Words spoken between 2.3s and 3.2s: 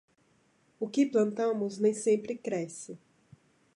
cresce.